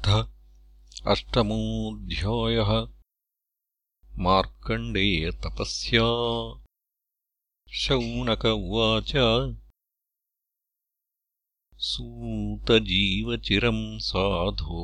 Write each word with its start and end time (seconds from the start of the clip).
अथ 0.00 1.06
अष्टमोऽध्यायः 1.12 2.70
मार्कण्डेयतपस्या 4.24 6.06
शौनक 7.80 8.46
उवाच 8.46 9.12
सूतजीवचिरम् 11.88 13.82
साधो 14.08 14.80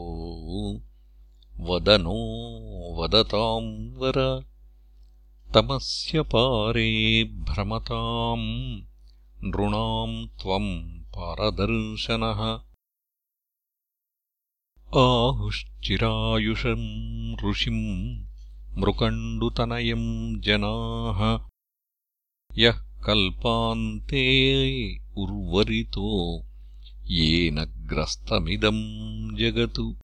वदनो 1.69 2.21
वदताम् 3.01 3.73
वर 4.03 4.21
तमस्य 5.55 6.23
पारे 6.35 6.93
भ्रमताम् 7.49 8.49
नृणाम् 9.51 10.25
त्वम् 10.41 10.73
पारदर्शनः 11.17 12.43
आहुश्चिरायुषम् 14.95 17.51
ऋषिम् 17.51 18.25
मृकण्डुतनयम् 18.79 20.41
जनाः। 20.41 21.49
यः 22.59 23.05
कल्पान्ते 23.05 24.99
उर्वरितो 24.99 26.45
येन 27.05 27.65
ग्रस्तमिदम् 27.65 29.39
जगतु। 29.39 29.97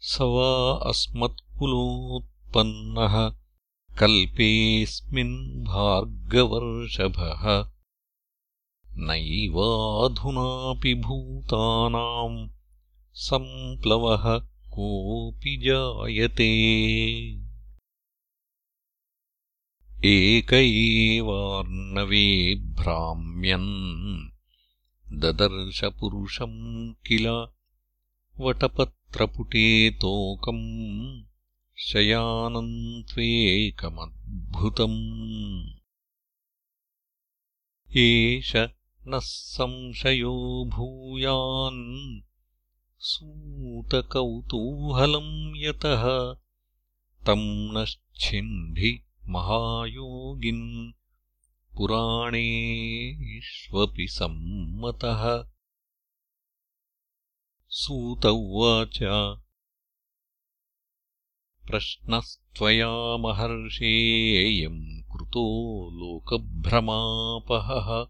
स 0.00 0.18
वा 0.20 0.90
अस्मत्कुलोत्पन्नः 0.90 3.36
कल्पेऽस्मिन् 3.98 5.64
भार्गवर्षभः। 5.64 7.72
नैवाधुनापि 8.96 10.94
भूतानाम् 10.94 12.61
सम्प्लवः 13.14 14.48
कोऽपि 14.48 15.56
जायते। 15.56 16.48
एक 20.04 20.52
एवार्णवे 20.52 22.54
भ्राम्यन् 22.54 24.30
ददर्शपुरुषम् 25.18 26.94
किल 27.06 27.46
वटपत्रपुटे 28.40 29.90
तोकम् 29.90 31.22
शयानम् 31.78 33.02
त्वेकमद्भुतम् 33.02 35.02
एष 37.96 38.56
नः 39.06 39.18
संशयो 39.18 40.64
भूयान् 40.64 42.22
सूतकौतूहलम् 43.04 45.56
यतः 45.56 46.36
तम् 47.26 47.76
नश्छिन्धि 47.76 49.04
महायोगिन् 49.28 50.92
पुराणेष्वपि 51.76 54.08
सम्मतः। 54.08 55.48
सूत 57.68 58.26
उवाच 58.26 58.98
प्रश्नस्त्वया 61.70 63.16
महर्षेयम् 63.16 65.02
कृतो 65.02 65.44
लोकभ्रमापहः 65.90 68.06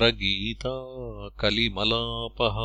नारायणकथा 0.00 0.18
गीता 0.18 1.28
कलिमलापः। 1.28 2.56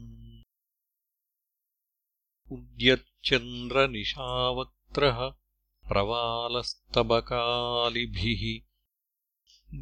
उद्यच्चन्द्रनिशावक्त्रः 2.53 5.44
प्रवालस्तबकालिभिः 5.89 8.43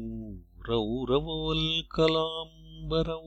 रौरवल्कलाम्बरौ 0.69 3.25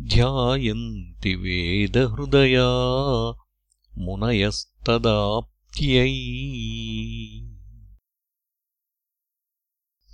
ध्यायन्ति 0.00 1.34
वेदहृदया 1.34 2.68
मुनयस्तदाप्त्यै। 3.98 6.12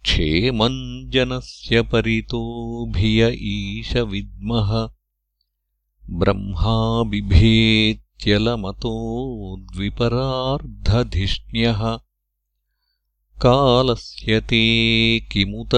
क्षेमम् 0.05 0.79
जनस्य 1.13 1.83
परितोभिय 1.93 3.21
ईश 3.51 3.91
विद्मः 4.13 4.71
ब्रह्मा 6.21 6.77
बिभेत्यलमतो 7.11 8.95
द्विपरार्धधिष्ण्यः 9.75 10.23
कालस्य 13.45 14.41
ते 14.51 14.65
किमुत 15.33 15.75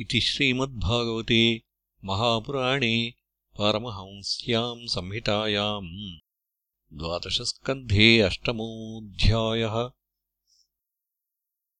इति 0.00 0.20
श्रीमद्भागवते 0.20 1.67
महापुराणे 2.04 2.94
पारमहंस्याम् 3.58 4.86
संहितायाम् 4.94 5.88
द्वादशस्कन्धे 6.98 8.08
अष्टमोऽध्यायः 8.26 9.76